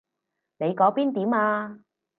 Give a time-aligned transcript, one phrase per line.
[0.57, 1.81] 你嗰邊點啊？